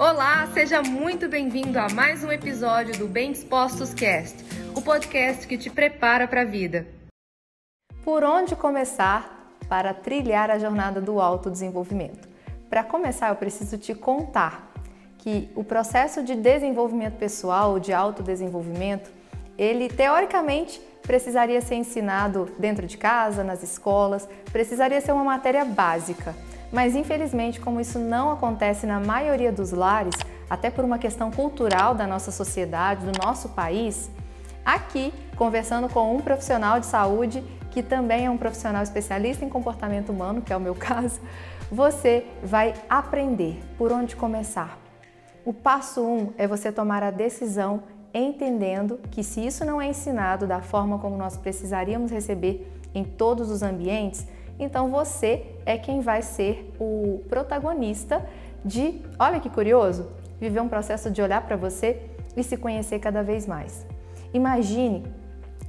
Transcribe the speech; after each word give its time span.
Olá, 0.00 0.48
seja 0.54 0.80
muito 0.80 1.28
bem-vindo 1.28 1.78
a 1.78 1.86
mais 1.90 2.24
um 2.24 2.32
episódio 2.32 2.96
do 2.96 3.06
Bem 3.06 3.32
Dispostos 3.32 3.92
Cast, 3.92 4.34
o 4.74 4.80
podcast 4.80 5.46
que 5.46 5.58
te 5.58 5.68
prepara 5.68 6.26
para 6.26 6.40
a 6.40 6.44
vida. 6.46 6.86
Por 8.02 8.24
onde 8.24 8.56
começar 8.56 9.54
para 9.68 9.92
trilhar 9.92 10.50
a 10.50 10.58
jornada 10.58 11.02
do 11.02 11.20
autodesenvolvimento? 11.20 12.26
Para 12.70 12.82
começar, 12.82 13.28
eu 13.28 13.36
preciso 13.36 13.76
te 13.76 13.94
contar 13.94 14.72
que 15.18 15.50
o 15.54 15.62
processo 15.62 16.22
de 16.22 16.34
desenvolvimento 16.34 17.18
pessoal, 17.18 17.78
de 17.78 17.92
autodesenvolvimento, 17.92 19.10
ele 19.58 19.90
teoricamente 19.90 20.80
precisaria 21.02 21.60
ser 21.60 21.74
ensinado 21.74 22.50
dentro 22.58 22.86
de 22.86 22.96
casa, 22.96 23.44
nas 23.44 23.62
escolas, 23.62 24.26
precisaria 24.50 25.02
ser 25.02 25.12
uma 25.12 25.24
matéria 25.24 25.62
básica. 25.62 26.34
Mas 26.72 26.94
infelizmente, 26.94 27.60
como 27.60 27.80
isso 27.80 27.98
não 27.98 28.30
acontece 28.30 28.86
na 28.86 29.00
maioria 29.00 29.50
dos 29.50 29.72
lares, 29.72 30.14
até 30.48 30.70
por 30.70 30.84
uma 30.84 30.98
questão 30.98 31.30
cultural 31.30 31.94
da 31.94 32.06
nossa 32.06 32.30
sociedade, 32.30 33.06
do 33.06 33.12
nosso 33.24 33.50
país, 33.50 34.10
aqui 34.64 35.12
conversando 35.36 35.88
com 35.88 36.14
um 36.14 36.20
profissional 36.20 36.78
de 36.78 36.86
saúde 36.86 37.42
que 37.70 37.82
também 37.82 38.26
é 38.26 38.30
um 38.30 38.36
profissional 38.36 38.82
especialista 38.82 39.44
em 39.44 39.48
comportamento 39.48 40.10
humano, 40.10 40.42
que 40.42 40.52
é 40.52 40.56
o 40.56 40.60
meu 40.60 40.74
caso, 40.76 41.20
você 41.70 42.26
vai 42.42 42.74
aprender 42.88 43.60
por 43.78 43.92
onde 43.92 44.16
começar. 44.16 44.76
O 45.44 45.52
passo 45.52 46.02
1 46.02 46.04
um 46.04 46.32
é 46.36 46.46
você 46.46 46.70
tomar 46.70 47.02
a 47.02 47.10
decisão 47.10 47.82
entendendo 48.12 48.98
que 49.10 49.22
se 49.22 49.46
isso 49.46 49.64
não 49.64 49.80
é 49.80 49.86
ensinado 49.86 50.46
da 50.46 50.60
forma 50.60 50.98
como 50.98 51.16
nós 51.16 51.36
precisaríamos 51.36 52.10
receber 52.10 52.70
em 52.92 53.04
todos 53.04 53.50
os 53.50 53.62
ambientes, 53.62 54.26
então 54.60 54.90
você 54.90 55.46
é 55.64 55.78
quem 55.78 56.00
vai 56.00 56.20
ser 56.20 56.72
o 56.78 57.22
protagonista 57.28 58.24
de, 58.64 59.00
olha 59.18 59.40
que 59.40 59.48
curioso, 59.48 60.06
viver 60.38 60.60
um 60.60 60.68
processo 60.68 61.10
de 61.10 61.22
olhar 61.22 61.42
para 61.42 61.56
você 61.56 62.02
e 62.36 62.44
se 62.44 62.56
conhecer 62.56 62.98
cada 62.98 63.22
vez 63.22 63.46
mais. 63.46 63.86
Imagine 64.32 65.04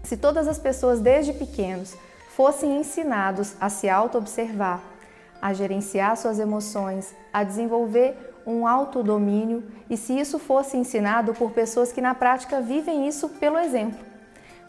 se 0.04 0.18
todas 0.18 0.48
as 0.48 0.60
pessoas 0.60 1.00
desde 1.00 1.34
pequenos 1.34 1.96
fossem 2.36 2.80
ensinados 2.80 3.56
a 3.60 3.70
se 3.70 3.90
auto-observar, 3.90 4.82
a 5.42 5.54
gerenciar 5.54 6.18
suas 6.18 6.38
emoções, 6.38 7.16
a 7.32 7.44
desenvolver 7.44 8.34
um 8.46 8.68
autodomínio 8.68 9.64
e 9.90 9.96
se 9.96 10.20
isso 10.20 10.38
fosse 10.38 10.78
ensinado 10.78 11.34
por 11.34 11.52
pessoas 11.52 11.92
que 11.92 12.02
na 12.02 12.14
prática 12.14 12.60
vivem 12.60 13.08
isso 13.08 13.30
pelo 13.30 13.58
exemplo. 13.58 14.00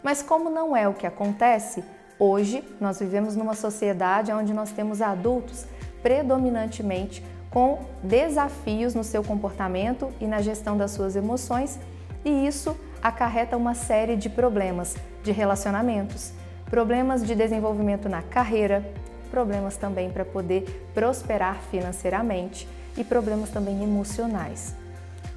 Mas 0.01 0.21
como 0.21 0.49
não 0.49 0.75
é 0.75 0.87
o 0.87 0.93
que 0.93 1.07
acontece, 1.07 1.83
Hoje, 2.25 2.63
nós 2.79 3.01
vivemos 3.01 3.35
numa 3.35 3.53
sociedade 3.53 4.31
onde 4.31 4.53
nós 4.53 4.71
temos 4.71 5.01
adultos 5.01 5.65
predominantemente 6.01 7.21
com 7.51 7.83
desafios 8.01 8.95
no 8.95 9.03
seu 9.03 9.21
comportamento 9.21 10.09
e 10.21 10.25
na 10.25 10.41
gestão 10.41 10.77
das 10.77 10.91
suas 10.91 11.17
emoções, 11.17 11.77
e 12.23 12.47
isso 12.47 12.77
acarreta 13.01 13.57
uma 13.57 13.75
série 13.75 14.15
de 14.15 14.29
problemas 14.29 14.95
de 15.21 15.33
relacionamentos, 15.33 16.31
problemas 16.69 17.25
de 17.25 17.35
desenvolvimento 17.35 18.07
na 18.07 18.21
carreira, 18.21 18.89
problemas 19.29 19.75
também 19.75 20.09
para 20.09 20.23
poder 20.23 20.87
prosperar 20.93 21.57
financeiramente 21.69 22.69
e 22.95 23.03
problemas 23.03 23.49
também 23.49 23.83
emocionais. 23.83 24.81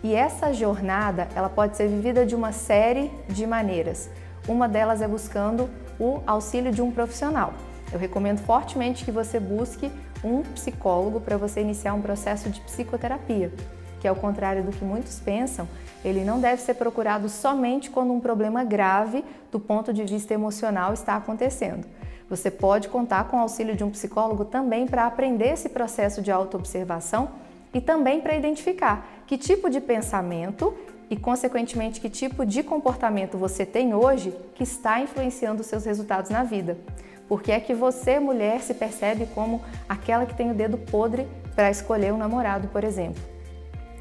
E 0.07 0.15
essa 0.15 0.53
jornada, 0.55 1.27
ela 1.35 1.49
pode 1.49 1.77
ser 1.77 1.89
vivida 1.89 2.25
de 2.25 2.37
uma 2.37 2.53
série 2.53 3.11
de 3.29 3.45
maneiras. 3.45 4.09
Uma 4.47 4.69
delas 4.69 5.03
é 5.03 5.09
buscando 5.09 5.69
o 5.99 6.21
auxílio 6.25 6.71
de 6.71 6.81
um 6.81 6.93
profissional. 6.93 7.53
Eu 7.93 7.99
recomendo 7.99 8.39
fortemente 8.39 9.05
que 9.05 9.11
você 9.11 9.41
busque 9.41 9.91
um 10.23 10.43
psicólogo 10.43 11.21
para 11.21 11.37
você 11.37 11.61
iniciar 11.61 11.93
um 11.93 12.01
processo 12.01 12.49
de 12.49 12.61
psicoterapia, 12.61 13.53
que 13.99 14.07
ao 14.07 14.15
contrário 14.15 14.63
do 14.63 14.71
que 14.71 14.85
muitos 14.85 15.19
pensam, 15.19 15.67
ele 16.05 16.23
não 16.23 16.39
deve 16.39 16.63
ser 16.63 16.75
procurado 16.75 17.29
somente 17.29 17.91
quando 17.91 18.13
um 18.13 18.21
problema 18.21 18.63
grave 18.63 19.25
do 19.51 19.59
ponto 19.59 19.93
de 19.93 20.05
vista 20.05 20.33
emocional 20.33 20.93
está 20.93 21.17
acontecendo. 21.17 21.85
Você 22.31 22.49
pode 22.49 22.89
contar 22.89 23.25
com 23.25 23.39
o 23.39 23.41
auxílio 23.41 23.75
de 23.75 23.83
um 23.83 23.91
psicólogo 23.91 24.45
também 24.45 24.87
para 24.87 25.05
aprender 25.05 25.49
esse 25.49 25.69
processo 25.69 26.23
de 26.23 26.31
autoobservação 26.31 27.31
e 27.75 27.81
também 27.81 28.21
para 28.21 28.37
identificar 28.37 29.16
que 29.27 29.37
tipo 29.37 29.69
de 29.69 29.81
pensamento 29.81 30.75
e, 31.11 31.17
consequentemente, 31.17 32.01
que 32.01 32.09
tipo 32.09 32.45
de 32.45 32.63
comportamento 32.63 33.39
você 33.39 33.67
tem 33.67 33.95
hoje 33.95 34.35
que 34.55 34.63
está 34.63 35.01
influenciando 35.01 35.61
os 35.61 35.67
seus 35.67 35.85
resultados 35.85 36.31
na 36.31 36.43
vida. 36.43 36.77
Porque 37.29 37.51
é 37.51 37.59
que 37.59 37.75
você, 37.75 38.21
mulher, 38.21 38.61
se 38.61 38.75
percebe 38.75 39.27
como 39.35 39.61
aquela 39.89 40.27
que 40.27 40.35
tem 40.35 40.51
o 40.51 40.55
dedo 40.55 40.79
podre 40.79 41.27
para 41.55 41.71
escolher 41.71 42.13
um 42.13 42.17
namorado, 42.17 42.69
por 42.69 42.85
exemplo? 42.85 43.23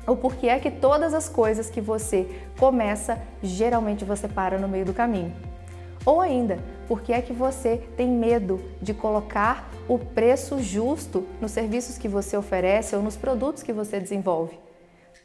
Ou 0.05 0.15
porque 0.15 0.47
é 0.47 0.59
que 0.59 0.69
todas 0.69 1.13
as 1.15 1.27
coisas 1.27 1.69
que 1.69 1.81
você 1.81 2.27
começa, 2.59 3.19
geralmente 3.41 4.05
você 4.05 4.27
para 4.27 4.59
no 4.59 4.67
meio 4.67 4.85
do 4.85 4.93
caminho? 4.93 5.33
Ou 6.05 6.21
ainda, 6.21 6.59
porque 6.87 7.11
é 7.11 7.21
que 7.21 7.33
você 7.33 7.81
tem 7.97 8.07
medo 8.07 8.61
de 8.79 8.93
colocar 8.93 9.71
o 9.87 9.97
preço 9.97 10.61
justo 10.61 11.25
nos 11.41 11.51
serviços 11.51 11.97
que 11.97 12.07
você 12.07 12.37
oferece 12.37 12.95
ou 12.95 13.01
nos 13.01 13.15
produtos 13.15 13.63
que 13.63 13.73
você 13.73 13.99
desenvolve? 13.99 14.64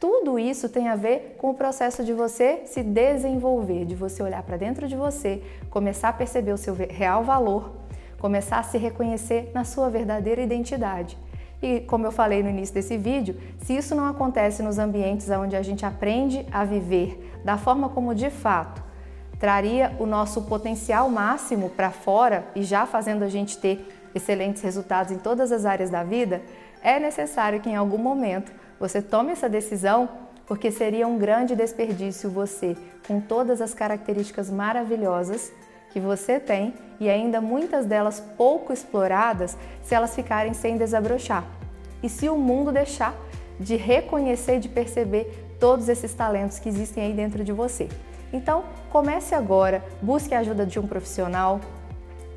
Tudo 0.00 0.38
isso 0.38 0.66
tem 0.70 0.88
a 0.88 0.96
ver 0.96 1.36
com 1.36 1.50
o 1.50 1.54
processo 1.54 2.02
de 2.02 2.14
você 2.14 2.62
se 2.64 2.82
desenvolver, 2.82 3.84
de 3.84 3.94
você 3.94 4.22
olhar 4.22 4.42
para 4.42 4.56
dentro 4.56 4.88
de 4.88 4.96
você, 4.96 5.42
começar 5.68 6.08
a 6.08 6.12
perceber 6.14 6.52
o 6.52 6.56
seu 6.56 6.74
real 6.74 7.22
valor, 7.22 7.70
começar 8.18 8.60
a 8.60 8.62
se 8.62 8.78
reconhecer 8.78 9.50
na 9.52 9.62
sua 9.62 9.90
verdadeira 9.90 10.40
identidade. 10.40 11.18
E 11.62 11.80
como 11.80 12.06
eu 12.06 12.12
falei 12.12 12.42
no 12.42 12.48
início 12.48 12.74
desse 12.74 12.96
vídeo, 12.96 13.38
se 13.58 13.76
isso 13.76 13.94
não 13.94 14.08
acontece 14.08 14.62
nos 14.62 14.78
ambientes 14.78 15.28
onde 15.28 15.54
a 15.54 15.60
gente 15.60 15.84
aprende 15.84 16.46
a 16.50 16.64
viver 16.64 17.38
da 17.44 17.58
forma 17.58 17.90
como 17.90 18.14
de 18.14 18.30
fato 18.30 18.82
traria 19.38 19.94
o 19.98 20.06
nosso 20.06 20.42
potencial 20.42 21.08
máximo 21.10 21.70
para 21.70 21.90
fora 21.90 22.46
e 22.54 22.62
já 22.62 22.86
fazendo 22.86 23.22
a 23.22 23.28
gente 23.28 23.58
ter 23.58 23.86
excelentes 24.14 24.62
resultados 24.62 25.12
em 25.12 25.18
todas 25.18 25.52
as 25.52 25.64
áreas 25.64 25.88
da 25.88 26.02
vida, 26.02 26.42
é 26.82 26.98
necessário 26.98 27.60
que 27.60 27.68
em 27.68 27.76
algum 27.76 27.96
momento 27.98 28.52
você 28.80 29.02
tome 29.02 29.30
essa 29.30 29.46
decisão 29.46 30.08
porque 30.46 30.70
seria 30.72 31.06
um 31.06 31.18
grande 31.18 31.54
desperdício 31.54 32.30
você, 32.30 32.74
com 33.06 33.20
todas 33.20 33.60
as 33.60 33.74
características 33.74 34.50
maravilhosas 34.50 35.52
que 35.92 36.00
você 36.00 36.40
tem 36.40 36.74
e 36.98 37.08
ainda 37.08 37.40
muitas 37.40 37.84
delas 37.84 38.20
pouco 38.38 38.72
exploradas, 38.72 39.56
se 39.82 39.94
elas 39.94 40.14
ficarem 40.14 40.54
sem 40.54 40.78
desabrochar. 40.78 41.44
E 42.02 42.08
se 42.08 42.28
o 42.28 42.36
mundo 42.36 42.72
deixar 42.72 43.14
de 43.60 43.76
reconhecer 43.76 44.56
e 44.56 44.60
de 44.60 44.68
perceber 44.68 45.54
todos 45.60 45.88
esses 45.88 46.14
talentos 46.14 46.58
que 46.58 46.68
existem 46.68 47.04
aí 47.04 47.12
dentro 47.12 47.44
de 47.44 47.52
você. 47.52 47.86
Então, 48.32 48.64
comece 48.90 49.34
agora, 49.34 49.84
busque 50.00 50.34
a 50.34 50.38
ajuda 50.38 50.64
de 50.64 50.80
um 50.80 50.86
profissional, 50.86 51.60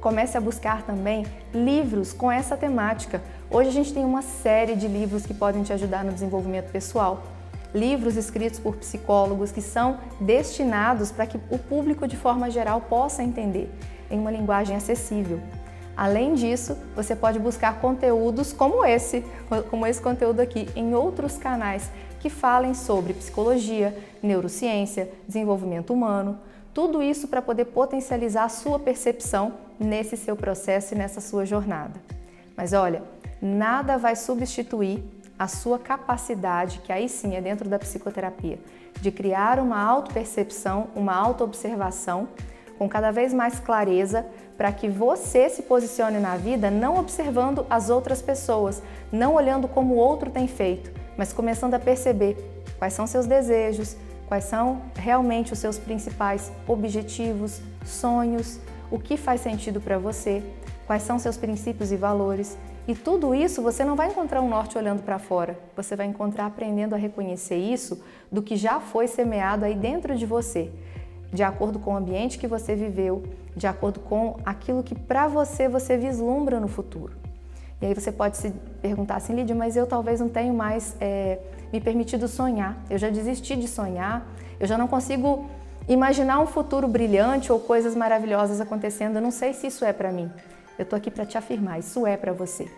comece 0.01 0.37
a 0.37 0.41
buscar 0.41 0.81
também 0.81 1.25
livros 1.53 2.11
com 2.11 2.29
essa 2.29 2.57
temática. 2.57 3.21
Hoje 3.53 3.69
a 3.69 3.71
gente 3.71 3.93
tem 3.93 4.03
uma 4.03 4.23
série 4.23 4.75
de 4.75 4.87
livros 4.87 5.27
que 5.27 5.33
podem 5.33 5.61
te 5.61 5.71
ajudar 5.71 6.03
no 6.03 6.11
desenvolvimento 6.11 6.71
pessoal. 6.71 7.21
Livros 7.71 8.17
escritos 8.17 8.59
por 8.59 8.77
psicólogos 8.77 9.51
que 9.51 9.61
são 9.61 9.99
destinados 10.19 11.11
para 11.11 11.27
que 11.27 11.39
o 11.51 11.59
público 11.59 12.07
de 12.07 12.17
forma 12.17 12.49
geral 12.49 12.81
possa 12.81 13.21
entender 13.21 13.71
em 14.09 14.17
uma 14.17 14.31
linguagem 14.31 14.75
acessível. 14.75 15.39
Além 15.95 16.33
disso, 16.33 16.75
você 16.95 17.15
pode 17.15 17.37
buscar 17.37 17.79
conteúdos 17.79 18.51
como 18.51 18.83
esse, 18.83 19.23
como 19.69 19.85
esse 19.85 20.01
conteúdo 20.01 20.39
aqui, 20.39 20.67
em 20.75 20.95
outros 20.95 21.37
canais 21.37 21.91
que 22.21 22.31
falem 22.31 22.73
sobre 22.73 23.13
psicologia, 23.13 23.95
neurociência, 24.23 25.11
desenvolvimento 25.27 25.93
humano, 25.93 26.39
tudo 26.73 27.03
isso 27.03 27.27
para 27.27 27.39
poder 27.39 27.65
potencializar 27.65 28.45
a 28.45 28.49
sua 28.49 28.79
percepção 28.79 29.53
nesse 29.79 30.17
seu 30.17 30.35
processo 30.35 30.95
e 30.95 30.97
nessa 30.97 31.21
sua 31.21 31.45
jornada. 31.45 32.01
Mas 32.57 32.73
olha, 32.73 33.03
nada 33.43 33.97
vai 33.97 34.15
substituir 34.15 35.03
a 35.37 35.47
sua 35.47 35.77
capacidade, 35.77 36.79
que 36.79 36.93
aí 36.93 37.09
sim 37.09 37.35
é 37.35 37.41
dentro 37.41 37.67
da 37.67 37.77
psicoterapia, 37.77 38.57
de 39.01 39.11
criar 39.11 39.59
uma 39.59 39.81
autopercepção, 39.81 40.87
uma 40.95 41.13
autoobservação 41.13 42.29
com 42.77 42.87
cada 42.87 43.11
vez 43.11 43.33
mais 43.33 43.59
clareza 43.59 44.25
para 44.57 44.71
que 44.71 44.87
você 44.87 45.49
se 45.49 45.63
posicione 45.63 46.19
na 46.19 46.37
vida 46.37 46.71
não 46.71 46.97
observando 46.97 47.65
as 47.69 47.89
outras 47.89 48.21
pessoas, 48.21 48.81
não 49.11 49.33
olhando 49.33 49.67
como 49.67 49.95
o 49.95 49.97
outro 49.97 50.31
tem 50.31 50.47
feito, 50.47 50.91
mas 51.17 51.33
começando 51.33 51.73
a 51.73 51.79
perceber 51.79 52.37
quais 52.79 52.93
são 52.93 53.05
seus 53.05 53.25
desejos, 53.25 53.97
quais 54.27 54.45
são 54.45 54.81
realmente 54.95 55.51
os 55.51 55.59
seus 55.59 55.77
principais 55.77 56.51
objetivos, 56.67 57.61
sonhos, 57.85 58.59
o 58.89 58.97
que 58.97 59.17
faz 59.17 59.41
sentido 59.41 59.81
para 59.81 59.97
você, 59.97 60.41
quais 60.87 61.03
são 61.03 61.19
seus 61.19 61.35
princípios 61.35 61.91
e 61.91 61.97
valores. 61.97 62.57
E 62.87 62.93
tudo 62.93 63.33
isso 63.33 63.61
você 63.61 63.85
não 63.85 63.95
vai 63.95 64.09
encontrar 64.09 64.41
um 64.41 64.49
norte 64.49 64.77
olhando 64.77 65.03
para 65.03 65.17
fora, 65.17 65.57
você 65.75 65.95
vai 65.95 66.05
encontrar 66.05 66.47
aprendendo 66.47 66.93
a 66.93 66.97
reconhecer 66.97 67.55
isso 67.55 68.03
do 68.29 68.41
que 68.41 68.57
já 68.57 68.79
foi 68.79 69.07
semeado 69.07 69.63
aí 69.63 69.73
dentro 69.73 70.17
de 70.17 70.25
você, 70.25 70.69
de 71.31 71.43
acordo 71.43 71.79
com 71.79 71.93
o 71.93 71.95
ambiente 71.95 72.37
que 72.37 72.47
você 72.47 72.75
viveu, 72.75 73.23
de 73.55 73.67
acordo 73.67 74.01
com 74.01 74.37
aquilo 74.45 74.83
que 74.83 74.95
para 74.95 75.27
você 75.27 75.69
você 75.69 75.95
vislumbra 75.95 76.59
no 76.59 76.67
futuro. 76.67 77.13
E 77.81 77.85
aí 77.85 77.93
você 77.93 78.11
pode 78.11 78.37
se 78.37 78.51
perguntar 78.81 79.15
assim, 79.15 79.33
Lídia, 79.33 79.55
mas 79.55 79.77
eu 79.77 79.85
talvez 79.85 80.19
não 80.19 80.29
tenho 80.29 80.53
mais 80.53 80.95
é, 80.99 81.39
me 81.71 81.79
permitido 81.79 82.27
sonhar. 82.27 82.77
Eu 82.89 82.97
já 82.97 83.09
desisti 83.09 83.55
de 83.55 83.67
sonhar, 83.67 84.25
eu 84.59 84.67
já 84.67 84.77
não 84.77 84.87
consigo 84.87 85.49
imaginar 85.87 86.39
um 86.39 86.47
futuro 86.47 86.87
brilhante 86.87 87.51
ou 87.51 87.59
coisas 87.59 87.95
maravilhosas 87.95 88.61
acontecendo. 88.61 89.17
Eu 89.17 89.21
não 89.21 89.31
sei 89.31 89.53
se 89.53 89.67
isso 89.67 89.83
é 89.83 89.91
para 89.91 90.11
mim. 90.11 90.29
Eu 90.77 90.85
tô 90.85 90.95
aqui 90.95 91.11
para 91.11 91.25
te 91.25 91.37
afirmar, 91.37 91.79
isso 91.79 92.05
é 92.05 92.17
para 92.17 92.33
você. 92.33 92.69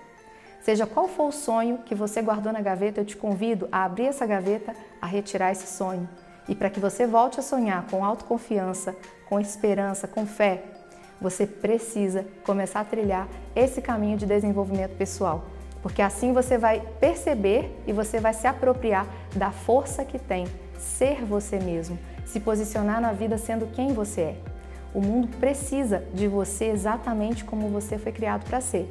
Seja 0.62 0.88
qual 0.88 1.08
for 1.08 1.28
o 1.28 1.32
sonho 1.32 1.80
que 1.86 1.94
você 1.94 2.22
guardou 2.22 2.52
na 2.52 2.62
gaveta, 2.62 3.00
eu 3.00 3.06
te 3.06 3.16
convido 3.16 3.68
a 3.72 3.86
abrir 3.86 4.08
essa 4.08 4.26
gaveta, 4.26 4.76
a 5.02 5.06
retirar 5.06 5.52
esse 5.52 5.68
sonho. 5.68 6.10
E 6.50 6.56
para 6.56 6.70
que 6.70 6.80
você 6.80 7.06
volte 7.06 7.40
a 7.40 7.44
sonhar 7.44 7.86
com 7.88 8.04
autoconfiança, 8.04 8.96
com 9.30 9.40
esperança, 9.40 10.08
com 10.08 10.26
fé, 10.26 10.64
você 11.22 11.46
precisa 11.46 12.26
começar 12.46 12.82
a 12.82 12.86
trilhar 12.86 13.28
esse 13.56 13.82
caminho 13.82 14.18
de 14.18 14.26
desenvolvimento 14.26 14.98
pessoal. 14.98 15.46
Porque 15.82 16.02
assim 16.02 16.34
você 16.34 16.58
vai 16.58 16.82
perceber 17.00 17.72
e 17.86 17.94
você 17.94 18.20
vai 18.20 18.34
se 18.34 18.48
apropriar 18.48 19.06
da 19.36 19.52
força 19.52 20.04
que 20.04 20.18
tem 20.18 20.48
ser 20.80 21.24
você 21.24 21.60
mesmo, 21.60 21.98
se 22.26 22.40
posicionar 22.40 23.00
na 23.00 23.12
vida 23.12 23.38
sendo 23.38 23.68
quem 23.68 23.94
você 23.94 24.22
é. 24.22 24.55
O 24.96 25.02
mundo 25.02 25.28
precisa 25.40 26.06
de 26.14 26.26
você 26.26 26.66
exatamente 26.66 27.44
como 27.44 27.68
você 27.68 27.98
foi 27.98 28.14
criado 28.14 28.46
para 28.46 28.62
ser. 28.62 28.90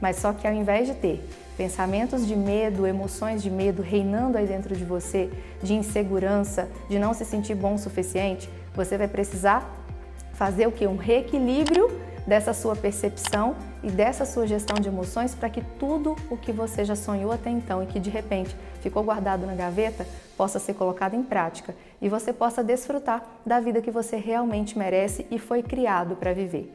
Mas 0.00 0.16
só 0.16 0.32
que 0.32 0.48
ao 0.48 0.54
invés 0.54 0.88
de 0.88 0.94
ter 0.94 1.22
pensamentos 1.58 2.26
de 2.26 2.34
medo, 2.34 2.86
emoções 2.86 3.42
de 3.42 3.50
medo 3.50 3.82
reinando 3.82 4.38
aí 4.38 4.46
dentro 4.46 4.74
de 4.74 4.82
você, 4.82 5.30
de 5.62 5.74
insegurança, 5.74 6.70
de 6.88 6.98
não 6.98 7.12
se 7.12 7.26
sentir 7.26 7.54
bom 7.54 7.74
o 7.74 7.78
suficiente, 7.78 8.48
você 8.74 8.96
vai 8.96 9.06
precisar 9.06 9.81
fazer 10.42 10.66
o 10.66 10.72
que? 10.72 10.84
Um 10.88 10.96
reequilíbrio 10.96 11.88
dessa 12.26 12.52
sua 12.52 12.74
percepção 12.74 13.54
e 13.80 13.88
dessa 13.88 14.24
sua 14.24 14.44
gestão 14.44 14.74
de 14.74 14.88
emoções 14.88 15.36
para 15.36 15.48
que 15.48 15.62
tudo 15.78 16.16
o 16.28 16.36
que 16.36 16.50
você 16.50 16.84
já 16.84 16.96
sonhou 16.96 17.30
até 17.30 17.48
então 17.48 17.80
e 17.80 17.86
que 17.86 18.00
de 18.00 18.10
repente 18.10 18.56
ficou 18.80 19.04
guardado 19.04 19.46
na 19.46 19.54
gaveta 19.54 20.04
possa 20.36 20.58
ser 20.58 20.74
colocado 20.74 21.14
em 21.14 21.22
prática 21.22 21.76
e 22.00 22.08
você 22.08 22.32
possa 22.32 22.60
desfrutar 22.64 23.22
da 23.46 23.60
vida 23.60 23.80
que 23.80 23.92
você 23.92 24.16
realmente 24.16 24.76
merece 24.76 25.24
e 25.30 25.38
foi 25.38 25.62
criado 25.62 26.16
para 26.16 26.32
viver. 26.32 26.74